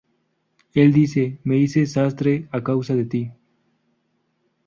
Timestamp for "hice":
1.59-1.85